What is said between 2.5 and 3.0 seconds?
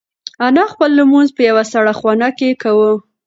کاوه.